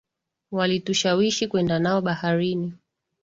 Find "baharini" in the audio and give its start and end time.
2.01-2.73